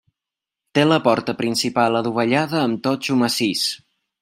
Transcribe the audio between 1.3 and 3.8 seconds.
principal adovellada amb totxo massís.